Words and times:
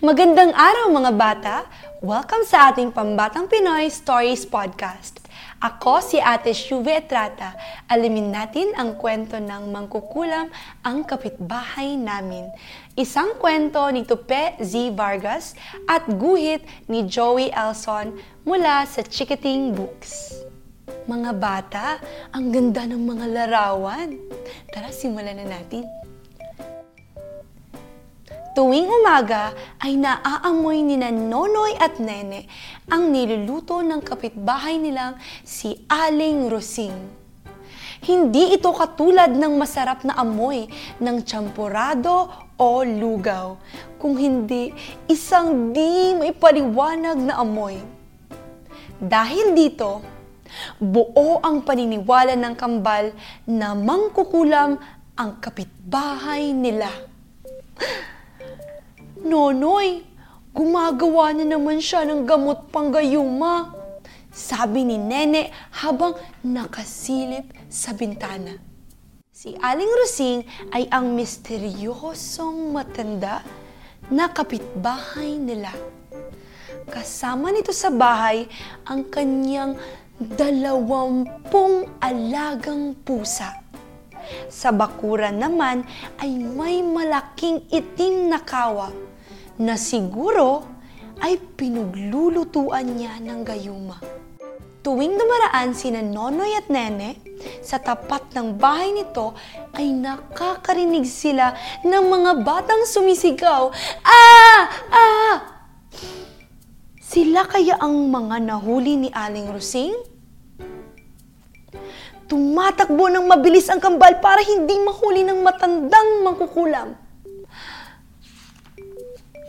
Magandang 0.00 0.56
araw 0.56 0.96
mga 0.96 1.12
bata! 1.12 1.56
Welcome 2.00 2.48
sa 2.48 2.72
ating 2.72 2.88
Pambatang 2.88 3.52
Pinoy 3.52 3.84
Stories 3.92 4.48
Podcast. 4.48 5.20
Ako 5.60 6.00
si 6.00 6.16
Ate 6.16 6.56
Shuve 6.56 7.04
Etrata. 7.04 7.52
Alamin 7.84 8.32
natin 8.32 8.72
ang 8.80 8.96
kwento 8.96 9.36
ng 9.36 9.68
mangkukulam 9.68 10.48
ang 10.80 11.04
kapitbahay 11.04 12.00
namin. 12.00 12.48
Isang 12.96 13.36
kwento 13.36 13.84
ni 13.92 14.08
Tupe 14.08 14.56
Z. 14.64 14.72
Vargas 14.96 15.52
at 15.84 16.08
guhit 16.08 16.64
ni 16.88 17.04
Joey 17.04 17.52
Elson 17.52 18.16
mula 18.48 18.88
sa 18.88 19.04
Chikiting 19.04 19.76
Books. 19.76 20.32
Mga 21.04 21.30
bata, 21.36 22.00
ang 22.32 22.48
ganda 22.48 22.88
ng 22.88 23.04
mga 23.04 23.26
larawan. 23.36 24.16
Tara, 24.72 24.88
simulan 24.96 25.36
na 25.36 25.60
natin. 25.60 25.99
Tuwing 28.50 28.90
umaga 28.90 29.54
ay 29.78 29.94
naaamoy 29.94 30.82
ni 30.82 30.98
Nonoy 30.98 31.78
at 31.78 32.02
Nene 32.02 32.50
ang 32.90 33.14
niluluto 33.14 33.78
ng 33.78 34.02
kapitbahay 34.02 34.74
nilang 34.74 35.14
si 35.46 35.86
Aling 35.86 36.50
Rosing. 36.50 36.90
Hindi 38.02 38.50
ito 38.50 38.74
katulad 38.74 39.30
ng 39.30 39.54
masarap 39.54 40.02
na 40.02 40.18
amoy 40.18 40.66
ng 40.98 41.22
champurado 41.22 42.26
o 42.58 42.82
lugaw, 42.82 43.54
kung 44.02 44.18
hindi 44.18 44.74
isang 45.06 45.70
di 45.70 46.18
may 46.18 46.34
paliwanag 46.34 47.22
na 47.22 47.38
amoy. 47.38 47.78
Dahil 48.98 49.54
dito, 49.54 50.02
buo 50.82 51.38
ang 51.38 51.62
paniniwala 51.62 52.34
ng 52.34 52.54
kambal 52.58 53.14
na 53.46 53.78
mangkukulam 53.78 54.74
ang 55.14 55.38
kapitbahay 55.38 56.50
nila. 56.50 56.90
Nonoy, 59.20 60.00
gumagawa 60.56 61.36
na 61.36 61.44
naman 61.44 61.76
siya 61.76 62.08
ng 62.08 62.24
gamot 62.24 62.72
panggayuma. 62.72 63.76
Sabi 64.32 64.88
ni 64.88 64.96
Nene 64.96 65.52
habang 65.76 66.16
nakasilip 66.40 67.52
sa 67.68 67.92
bintana. 67.92 68.56
Si 69.28 69.52
Aling 69.60 69.92
Rosing 69.92 70.40
ay 70.72 70.88
ang 70.88 71.12
misteryosong 71.12 72.72
matanda 72.72 73.44
na 74.08 74.32
kapitbahay 74.32 75.36
nila. 75.36 75.68
Kasama 76.88 77.52
nito 77.52 77.76
sa 77.76 77.92
bahay 77.92 78.48
ang 78.88 79.04
kanyang 79.12 79.76
dalawampung 80.16 81.92
alagang 82.00 82.96
pusa. 83.04 83.59
Sa 84.50 84.70
bakuran 84.74 85.38
naman 85.38 85.86
ay 86.18 86.34
may 86.34 86.82
malaking 86.82 87.64
itim 87.70 88.30
na 88.30 88.42
kawa 88.42 88.90
na 89.60 89.76
siguro 89.76 90.64
ay 91.20 91.36
pinuglulutuan 91.36 92.96
niya 92.96 93.20
ng 93.20 93.40
gayuma. 93.44 94.00
Tuwing 94.80 95.20
dumaraan 95.20 95.76
sina 95.76 96.00
Nonoy 96.00 96.56
at 96.56 96.72
Nene, 96.72 97.20
sa 97.60 97.76
tapat 97.76 98.32
ng 98.32 98.56
bahay 98.56 98.96
nito 98.96 99.36
ay 99.76 99.92
nakakarinig 99.92 101.04
sila 101.04 101.52
ng 101.84 102.04
mga 102.08 102.32
batang 102.40 102.88
sumisigaw, 102.88 103.68
Ah! 104.00 104.60
Ah! 104.88 105.36
Sila 107.10 107.44
kaya 107.44 107.76
ang 107.76 108.08
mga 108.08 108.40
nahuli 108.40 108.96
ni 108.96 109.08
Aling 109.12 109.52
Rosing? 109.52 110.09
Tumatakbo 112.30 113.10
ng 113.10 113.26
mabilis 113.26 113.66
ang 113.66 113.82
kambal 113.82 114.22
para 114.22 114.42
hindi 114.42 114.78
mahuli 114.78 115.26
ng 115.26 115.42
matandang 115.42 116.22
mangkukulam. 116.22 116.94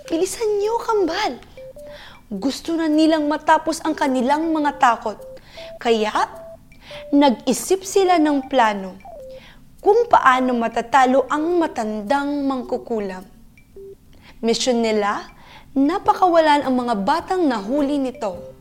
Bilisan 0.09 0.49
niyo, 0.59 0.81
kambal. 0.81 1.39
Gusto 2.31 2.75
na 2.75 2.89
nilang 2.91 3.29
matapos 3.29 3.79
ang 3.85 3.95
kanilang 3.95 4.49
mga 4.49 4.81
takot. 4.81 5.19
Kaya, 5.77 6.11
nag-isip 7.11 7.83
sila 7.83 8.19
ng 8.19 8.49
plano 8.51 8.97
kung 9.81 10.05
paano 10.05 10.53
matatalo 10.53 11.25
ang 11.25 11.57
matandang 11.57 12.45
mangkukulam. 12.45 13.25
Mission 14.41 14.81
nila, 14.81 15.25
napakawalan 15.73 16.65
ang 16.65 16.75
mga 16.75 16.95
batang 17.01 17.45
nahuli 17.49 17.97
nito. 17.97 18.60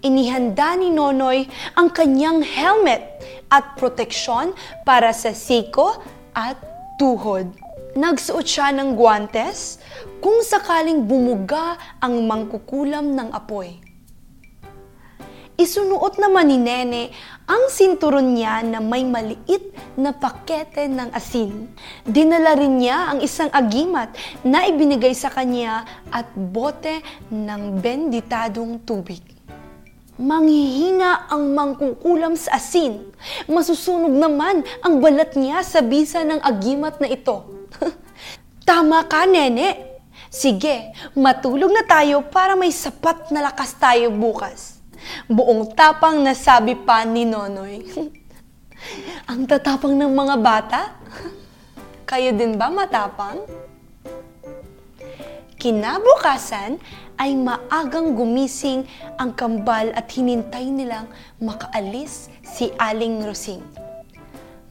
Inihanda 0.00 0.80
ni 0.80 0.88
Nonoy 0.88 1.44
ang 1.76 1.92
kanyang 1.92 2.40
helmet 2.40 3.20
at 3.52 3.76
proteksyon 3.76 4.56
para 4.88 5.12
sa 5.12 5.36
siko 5.36 6.00
at 6.32 6.56
tuhod. 6.96 7.52
Nagsuot 7.92 8.46
siya 8.48 8.72
ng 8.72 8.96
guantes 8.96 9.76
kung 10.24 10.40
sakaling 10.40 11.04
bumuga 11.04 11.76
ang 12.00 12.24
mangkukulam 12.24 13.12
ng 13.12 13.28
apoy. 13.28 13.76
Isunuot 15.60 16.16
naman 16.16 16.48
ni 16.48 16.56
Nene 16.56 17.12
ang 17.44 17.68
sinturon 17.68 18.32
niya 18.32 18.64
na 18.64 18.80
may 18.80 19.04
maliit 19.04 19.76
na 20.00 20.16
pakete 20.16 20.88
ng 20.88 21.12
asin. 21.12 21.68
Dinala 22.08 22.56
rin 22.56 22.80
niya 22.80 23.12
ang 23.12 23.20
isang 23.20 23.52
agimat 23.52 24.16
na 24.40 24.64
ibinigay 24.64 25.12
sa 25.12 25.28
kanya 25.28 25.84
at 26.08 26.24
bote 26.32 27.04
ng 27.28 27.76
benditadong 27.84 28.80
tubig. 28.88 29.39
Manghihina 30.20 31.32
ang 31.32 31.56
mangkukulam 31.56 32.36
sa 32.36 32.60
asin. 32.60 33.08
Masusunog 33.48 34.12
naman 34.12 34.60
ang 34.84 35.00
balat 35.00 35.32
niya 35.32 35.64
sa 35.64 35.80
bisa 35.80 36.20
ng 36.20 36.44
agimat 36.44 37.00
na 37.00 37.08
ito. 37.08 37.40
Tama 38.68 39.08
ka, 39.08 39.24
nene. 39.24 39.88
Sige, 40.28 40.92
matulog 41.16 41.72
na 41.72 41.88
tayo 41.88 42.20
para 42.28 42.52
may 42.52 42.68
sapat 42.68 43.32
na 43.32 43.48
lakas 43.48 43.72
tayo 43.80 44.12
bukas. 44.12 44.84
Buong 45.24 45.72
tapang 45.72 46.20
nasabi 46.20 46.76
pa 46.76 47.00
ni 47.08 47.24
Nonoy. 47.24 47.80
Ang 49.30 49.48
tatapang 49.48 49.96
ng 49.96 50.12
mga 50.12 50.36
bata? 50.36 50.80
Kayo 52.12 52.36
din 52.36 52.60
ba 52.60 52.68
matapang? 52.68 53.40
Kinabukasan 55.60 56.80
ay 57.20 57.36
maagang 57.36 58.16
gumising 58.16 58.88
ang 59.20 59.36
kambal 59.36 59.92
at 59.92 60.08
hinintay 60.08 60.64
nilang 60.72 61.04
makaalis 61.36 62.32
si 62.40 62.72
Aling 62.80 63.20
Rosing. 63.20 63.60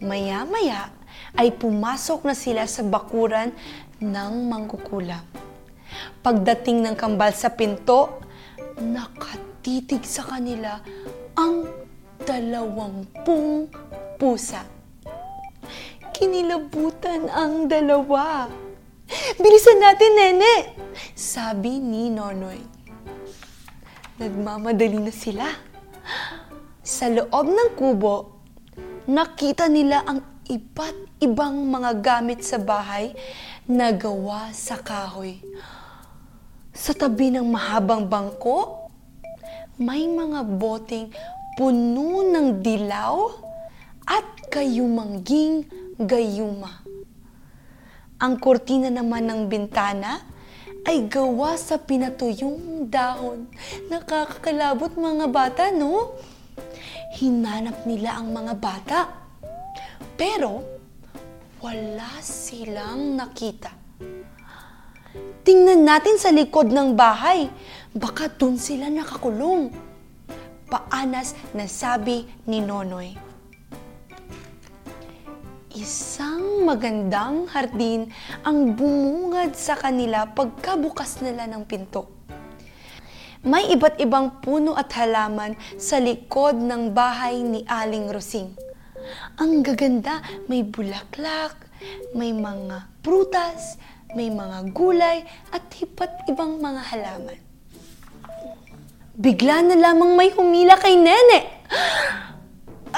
Maya-maya 0.01 0.89
ay 1.37 1.53
pumasok 1.53 2.25
na 2.25 2.33
sila 2.33 2.65
sa 2.65 2.81
bakuran 2.81 3.53
ng 4.01 4.33
mangkukulam. 4.49 5.21
Pagdating 6.25 6.81
ng 6.81 6.97
kambal 6.97 7.37
sa 7.37 7.53
pinto, 7.53 8.25
nakatitig 8.81 10.01
sa 10.01 10.25
kanila 10.25 10.81
ang 11.37 11.69
dalawampung 12.25 13.69
pusa. 14.17 14.65
Kinilabutan 16.17 17.29
ang 17.29 17.69
dalawa. 17.69 18.49
Bilisan 19.41 19.81
natin, 19.81 20.11
Nene! 20.13 20.55
Sabi 21.17 21.81
ni 21.81 22.13
Nonoy. 22.13 22.61
Nagmamadali 24.21 25.01
na 25.01 25.09
sila. 25.09 25.47
Sa 26.85 27.09
loob 27.09 27.49
ng 27.49 27.71
kubo, 27.73 28.45
nakita 29.09 29.65
nila 29.65 30.05
ang 30.05 30.21
iba't 30.45 31.21
ibang 31.21 31.69
mga 31.69 31.91
gamit 32.01 32.45
sa 32.45 32.61
bahay 32.61 33.13
na 33.65 33.89
gawa 33.93 34.53
sa 34.53 34.77
kahoy. 34.77 35.41
Sa 36.73 36.93
tabi 36.93 37.33
ng 37.33 37.45
mahabang 37.45 38.05
bangko, 38.05 38.89
may 39.77 40.05
mga 40.05 40.45
boteng 40.57 41.09
puno 41.57 42.25
ng 42.25 42.61
dilaw 42.61 43.29
at 44.05 44.25
kayumangging 44.49 45.65
gayuma. 45.97 46.88
Ang 48.19 48.35
kortina 48.35 48.91
naman 48.91 49.31
ng 49.31 49.47
bintana 49.47 50.19
ay 50.83 51.07
gawa 51.07 51.55
sa 51.55 51.79
pinatuyong 51.79 52.91
dahon. 52.91 53.47
Nakakakalabot 53.87 54.91
mga 54.99 55.25
bata, 55.31 55.63
no? 55.71 56.19
Hinanap 57.15 57.87
nila 57.87 58.19
ang 58.19 58.35
mga 58.35 58.53
bata. 58.59 58.99
Pero, 60.19 60.59
wala 61.63 62.19
silang 62.19 63.15
nakita. 63.15 63.71
Tingnan 65.47 65.87
natin 65.87 66.19
sa 66.19 66.35
likod 66.35 66.75
ng 66.75 66.99
bahay. 66.99 67.47
Baka 67.95 68.27
dun 68.35 68.59
sila 68.59 68.91
nakakulong. 68.91 69.71
Paanas 70.67 71.39
na 71.55 71.71
sabi 71.71 72.27
ni 72.43 72.59
Nonoy. 72.59 73.28
Isang 75.79 76.67
magandang 76.67 77.47
hardin 77.47 78.11
ang 78.43 78.75
bumungad 78.75 79.55
sa 79.55 79.79
kanila 79.79 80.27
pagkabukas 80.27 81.23
nila 81.23 81.47
ng 81.47 81.63
pinto. 81.63 82.11
May 83.47 83.71
iba't 83.71 83.95
ibang 84.03 84.43
puno 84.43 84.75
at 84.75 84.91
halaman 84.99 85.55
sa 85.79 86.03
likod 86.03 86.59
ng 86.59 86.91
bahay 86.91 87.39
ni 87.39 87.63
Aling 87.63 88.11
Rosing. 88.11 88.59
Ang 89.39 89.63
gaganda, 89.63 90.19
may 90.51 90.67
bulaklak, 90.67 91.55
may 92.11 92.35
mga 92.35 92.99
prutas, 92.99 93.79
may 94.19 94.27
mga 94.27 94.75
gulay 94.75 95.23
at 95.55 95.63
iba't 95.79 96.27
ibang 96.27 96.59
mga 96.59 96.81
halaman. 96.91 97.39
Bigla 99.15 99.63
na 99.63 99.79
lamang 99.79 100.11
may 100.19 100.27
humila 100.35 100.75
kay 100.75 100.99
Nene. 100.99 101.39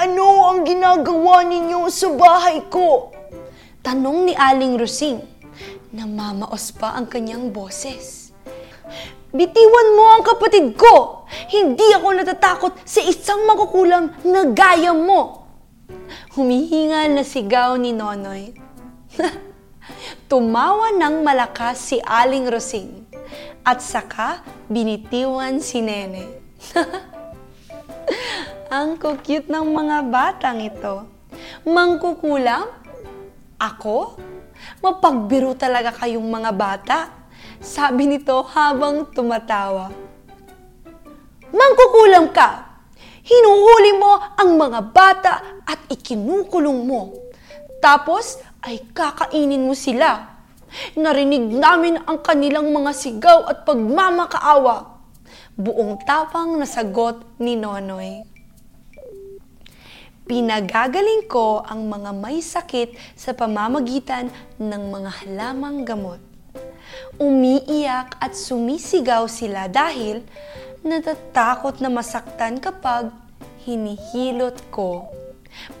Ano 0.02 0.50
ang 0.50 0.66
ginagawa 0.66 1.46
ninyo 1.46 1.86
sa 1.86 2.10
bahay 2.10 2.66
ko? 2.66 3.14
Tanong 3.86 4.26
ni 4.26 4.34
Aling 4.34 4.74
Rosing. 4.74 5.22
Namamaos 5.94 6.74
pa 6.74 6.98
ang 6.98 7.06
kanyang 7.06 7.54
boses. 7.54 8.34
Bitiwan 9.30 9.88
mo 9.94 10.04
ang 10.10 10.26
kapatid 10.26 10.74
ko! 10.74 11.22
Hindi 11.46 11.86
ako 11.94 12.18
natatakot 12.18 12.82
sa 12.82 12.98
isang 12.98 13.46
makukulam 13.46 14.10
na 14.26 14.50
gaya 14.50 14.90
mo! 14.90 15.46
Humihingal 16.34 17.14
na 17.14 17.22
sigaw 17.22 17.78
ni 17.78 17.94
Nonoy. 17.94 18.58
Tumawa 20.26 20.98
ng 20.98 21.22
malakas 21.22 21.78
si 21.78 22.02
Aling 22.02 22.50
Rosing 22.50 23.06
at 23.62 23.78
saka 23.78 24.42
binitiwan 24.66 25.62
si 25.62 25.78
Nene. 25.78 26.26
Ang 28.72 28.96
cute 28.96 29.52
ng 29.52 29.68
mga 29.68 30.08
batang 30.08 30.64
ito. 30.64 31.04
Mangkukulam? 31.68 32.72
Ako? 33.60 34.16
Mapagbiro 34.80 35.52
talaga 35.52 35.92
kayong 35.92 36.24
mga 36.24 36.50
bata. 36.56 36.98
Sabi 37.60 38.08
nito 38.08 38.40
habang 38.48 39.12
tumatawa. 39.12 39.92
Mangkukulam 41.52 42.32
ka! 42.32 42.80
Hinuhuli 43.20 43.92
mo 44.00 44.16
ang 44.40 44.56
mga 44.56 44.80
bata 44.88 45.34
at 45.68 45.92
ikinukulong 45.92 46.88
mo. 46.88 47.12
Tapos 47.76 48.40
ay 48.64 48.88
kakainin 48.96 49.68
mo 49.68 49.76
sila. 49.76 50.32
Narinig 50.96 51.44
namin 51.44 52.00
ang 52.08 52.24
kanilang 52.24 52.72
mga 52.72 52.96
sigaw 52.96 53.52
at 53.52 53.68
pagmamakaawa. 53.68 54.96
Buong 55.60 56.00
tapang 56.08 56.56
na 56.56 56.64
sagot 56.64 57.20
ni 57.36 57.52
Nonoy. 57.52 58.31
Pinagagaling 60.32 61.28
ko 61.28 61.60
ang 61.60 61.92
mga 61.92 62.16
may 62.16 62.40
sakit 62.40 62.96
sa 63.12 63.36
pamamagitan 63.36 64.32
ng 64.56 64.82
mga 64.88 65.10
halamang 65.20 65.84
gamot. 65.84 66.24
Umiiyak 67.20 68.16
at 68.16 68.32
sumisigaw 68.32 69.28
sila 69.28 69.68
dahil 69.68 70.24
natatakot 70.80 71.84
na 71.84 71.92
masaktan 71.92 72.56
kapag 72.64 73.12
hinihilot 73.68 74.56
ko. 74.72 75.04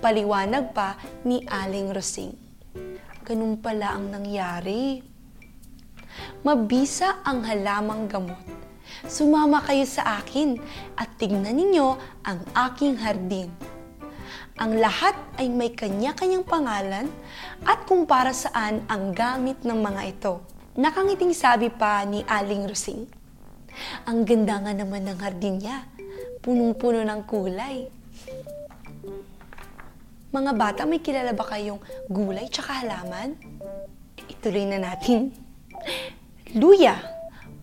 Paliwanag 0.04 0.76
pa 0.76 1.00
ni 1.24 1.40
Aling 1.48 1.88
Rosing. 1.88 2.36
Ganun 3.24 3.56
pala 3.56 3.96
ang 3.96 4.12
nangyari. 4.12 5.00
Mabisa 6.44 7.24
ang 7.24 7.40
halamang 7.48 8.04
gamot. 8.04 8.44
Sumama 9.08 9.64
kayo 9.64 9.88
sa 9.88 10.20
akin 10.20 10.60
at 11.00 11.08
tignan 11.16 11.56
ninyo 11.56 11.96
ang 12.28 12.44
aking 12.52 13.00
hardin 13.00 13.71
ang 14.60 14.76
lahat 14.76 15.16
ay 15.40 15.48
may 15.48 15.72
kanya-kanyang 15.72 16.44
pangalan 16.44 17.08
at 17.64 17.88
kung 17.88 18.04
para 18.04 18.36
saan 18.36 18.84
ang 18.84 19.16
gamit 19.16 19.64
ng 19.64 19.80
mga 19.80 20.02
ito. 20.12 20.44
Nakangiting 20.76 21.32
sabi 21.32 21.72
pa 21.72 22.04
ni 22.04 22.20
Aling 22.28 22.68
Rosing. 22.68 23.08
Ang 24.04 24.28
ganda 24.28 24.60
nga 24.60 24.72
naman 24.76 25.08
ng 25.08 25.18
hardin 25.20 25.56
niya. 25.56 25.88
Punong-puno 26.44 27.00
ng 27.00 27.20
kulay. 27.24 27.88
Mga 30.32 30.52
bata, 30.56 30.80
may 30.84 31.00
kilala 31.00 31.32
ba 31.32 31.44
kayong 31.44 31.80
gulay 32.08 32.48
tsaka 32.48 32.84
halaman? 32.84 33.36
Ituloy 34.28 34.64
na 34.68 34.80
natin. 34.80 35.32
Luya, 36.56 37.00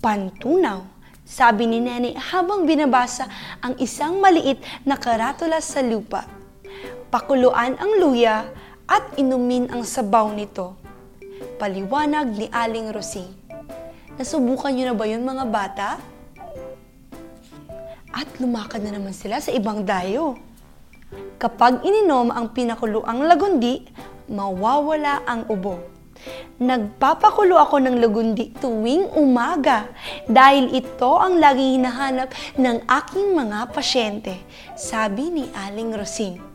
pantunaw, 0.01 0.85
sabi 1.25 1.69
ni 1.69 1.77
Nene 1.77 2.17
habang 2.17 2.65
binabasa 2.65 3.29
ang 3.61 3.77
isang 3.77 4.17
maliit 4.17 4.57
na 4.81 4.97
karatula 4.97 5.61
sa 5.61 5.85
lupa 5.85 6.38
pakuluan 7.09 7.73
ang 7.81 7.97
luya 7.97 8.45
at 8.85 9.17
inumin 9.17 9.69
ang 9.73 9.81
sabaw 9.81 10.29
nito. 10.33 10.77
Paliwanag 11.57 12.37
ni 12.37 12.45
Aling 12.53 12.93
Rosie. 12.93 13.29
Nasubukan 14.15 14.69
niyo 14.69 14.93
na 14.93 14.95
ba 14.95 15.09
yun 15.09 15.25
mga 15.25 15.45
bata? 15.49 15.89
At 18.13 18.29
lumakad 18.37 18.85
na 18.85 18.97
naman 18.97 19.13
sila 19.13 19.41
sa 19.41 19.49
ibang 19.49 19.85
dayo. 19.85 20.37
Kapag 21.41 21.81
ininom 21.81 22.29
ang 22.29 22.53
pinakuluang 22.53 23.25
lagundi, 23.25 23.89
mawawala 24.29 25.25
ang 25.25 25.49
ubo. 25.49 25.81
Nagpapakulo 26.59 27.55
ako 27.55 27.79
ng 27.79 27.95
lagundi 28.03 28.51
tuwing 28.59 29.07
umaga 29.15 29.87
dahil 30.27 30.67
ito 30.75 31.15
ang 31.15 31.39
laging 31.39 31.79
hinahanap 31.79 32.29
ng 32.59 32.77
aking 32.83 33.31
mga 33.31 33.71
pasyente, 33.71 34.35
sabi 34.75 35.31
ni 35.31 35.47
Aling 35.55 35.95
Rosine. 35.95 36.48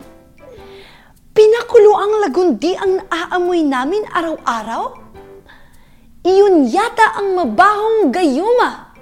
Pinakulo 1.34 1.98
ang 1.98 2.22
lagundi 2.22 2.78
ang 2.78 3.02
naaamoy 3.02 3.66
namin 3.66 4.06
araw-araw? 4.06 4.94
Iyon 6.22 6.70
yata 6.70 7.18
ang 7.18 7.34
mabahong 7.34 8.14
gayuma. 8.14 8.94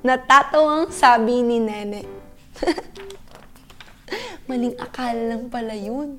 Natatawang 0.00 0.88
sabi 0.88 1.44
ni 1.44 1.60
Nene. 1.60 2.08
Maling 4.48 4.80
akala 4.80 5.36
lang 5.36 5.52
pala 5.52 5.76
yun. 5.76 6.16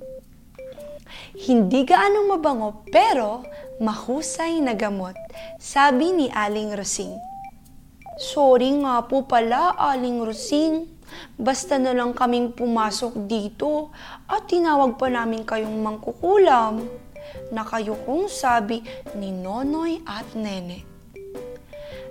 Hindi 1.33 1.81
gaano 1.81 2.29
mabango 2.29 2.85
pero 2.85 3.41
mahusay 3.81 4.61
na 4.61 4.77
gamot, 4.77 5.17
sabi 5.57 6.13
ni 6.13 6.29
Aling 6.29 6.77
Rosing. 6.77 7.17
Sorry 8.21 8.69
nga 8.85 9.01
po 9.09 9.25
pala, 9.25 9.73
Aling 9.81 10.21
Rosing. 10.21 10.96
Basta 11.37 11.77
na 11.77 11.93
lang 11.93 12.17
kaming 12.17 12.53
pumasok 12.53 13.27
dito 13.29 13.93
at 14.25 14.49
tinawag 14.49 14.97
pa 14.97 15.07
namin 15.11 15.45
kayong 15.45 15.77
mangkukulam 15.81 16.85
na 17.51 17.63
kayo 17.67 17.95
kong 18.03 18.31
sabi 18.31 18.83
ni 19.15 19.31
Nonoy 19.31 20.01
at 20.03 20.27
Nene. 20.35 20.83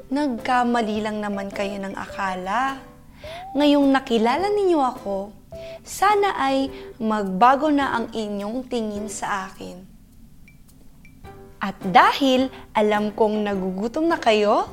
Nagkamali 0.07 1.03
lang 1.03 1.19
naman 1.19 1.51
kayo 1.51 1.83
ng 1.83 1.95
akala. 1.99 2.79
Ngayong 3.59 3.91
nakilala 3.91 4.47
ninyo 4.47 4.79
ako, 4.79 5.35
sana 5.83 6.39
ay 6.39 6.71
magbago 7.03 7.75
na 7.75 7.99
ang 7.99 8.07
inyong 8.15 8.71
tingin 8.71 9.11
sa 9.11 9.51
akin. 9.51 9.83
At 11.59 11.75
dahil 11.83 12.53
alam 12.71 13.11
kong 13.17 13.43
nagugutom 13.43 14.07
na 14.07 14.21
kayo, 14.21 14.71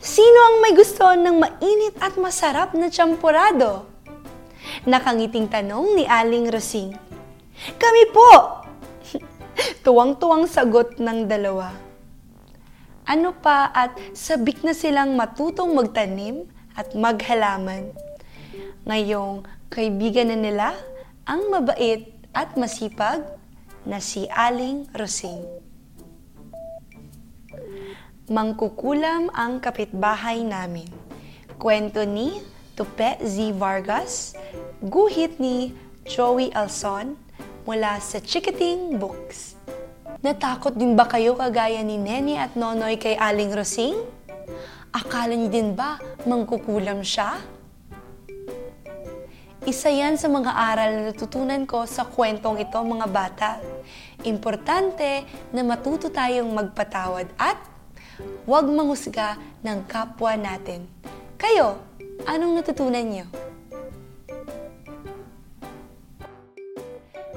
Sino 0.00 0.38
ang 0.48 0.56
may 0.64 0.72
gusto 0.72 1.12
ng 1.12 1.36
mainit 1.36 1.92
at 2.00 2.16
masarap 2.16 2.72
na 2.72 2.88
champurado? 2.88 3.84
Nakangiting 4.88 5.44
tanong 5.44 5.92
ni 5.92 6.08
Aling 6.08 6.48
Rosing. 6.48 6.96
Kami 7.76 8.04
po! 8.08 8.64
Tuwang-tuwang 9.84 10.48
sagot 10.48 10.96
ng 10.96 11.28
dalawa. 11.28 11.76
Ano 13.04 13.36
pa 13.36 13.68
at 13.76 13.92
sabik 14.16 14.64
na 14.64 14.72
silang 14.72 15.20
matutong 15.20 15.76
magtanim 15.76 16.48
at 16.72 16.96
maghalaman. 16.96 17.92
Ngayong 18.88 19.44
kaibigan 19.68 20.32
na 20.32 20.38
nila 20.40 20.68
ang 21.28 21.52
mabait 21.52 22.08
at 22.32 22.56
masipag 22.56 23.20
na 23.84 24.00
si 24.00 24.24
Aling 24.32 24.88
Rosing. 24.96 25.69
Mangkukulam 28.30 29.26
ang 29.34 29.58
kapitbahay 29.58 30.46
namin. 30.46 30.86
Kwento 31.58 32.06
ni 32.06 32.38
Tupe 32.78 33.18
Z. 33.26 33.50
Vargas, 33.58 34.38
guhit 34.78 35.42
ni 35.42 35.74
Joey 36.06 36.54
Alson 36.54 37.18
mula 37.66 37.98
sa 37.98 38.22
Chikiting 38.22 39.02
Books. 39.02 39.58
Natakot 40.22 40.78
din 40.78 40.94
ba 40.94 41.10
kayo 41.10 41.34
kagaya 41.34 41.82
ni 41.82 41.98
Nene 41.98 42.38
at 42.38 42.54
Nonoy 42.54 43.02
kay 43.02 43.18
Aling 43.18 43.50
Rosing? 43.50 43.98
Akala 44.94 45.34
niyo 45.34 45.50
din 45.50 45.74
ba 45.74 45.98
mangkukulam 46.22 47.02
siya? 47.02 47.34
Isa 49.66 49.90
yan 49.90 50.14
sa 50.14 50.30
mga 50.30 50.54
aral 50.54 50.90
na 50.94 51.02
natutunan 51.10 51.66
ko 51.66 51.82
sa 51.82 52.06
kwentong 52.06 52.62
ito 52.62 52.78
mga 52.78 53.06
bata. 53.10 53.50
Importante 54.22 55.26
na 55.50 55.66
matuto 55.66 56.14
tayong 56.14 56.54
magpatawad 56.54 57.26
at 57.34 57.69
Huwag 58.44 58.66
manghusga 58.70 59.36
ng 59.60 59.84
kapwa 59.86 60.34
natin. 60.34 60.88
Kayo, 61.36 61.80
anong 62.24 62.60
natutunan 62.60 63.04
niyo? 63.04 63.26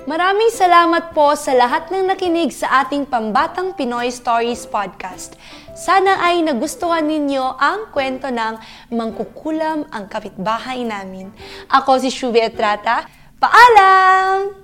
Maraming 0.03 0.51
salamat 0.51 1.15
po 1.15 1.31
sa 1.39 1.55
lahat 1.55 1.87
ng 1.87 2.11
nakinig 2.11 2.51
sa 2.51 2.83
ating 2.83 3.07
Pambatang 3.07 3.71
Pinoy 3.71 4.11
Stories 4.11 4.67
Podcast. 4.67 5.39
Sana 5.71 6.19
ay 6.27 6.43
nagustuhan 6.43 7.07
ninyo 7.07 7.55
ang 7.55 7.87
kwento 7.95 8.27
ng 8.27 8.59
Mangkukulam 8.91 9.87
ang 9.87 10.05
Kapitbahay 10.11 10.83
namin. 10.83 11.31
Ako 11.71 12.03
si 12.03 12.11
Shubi 12.11 12.43
Etrata. 12.43 13.07
Paalam! 13.39 14.62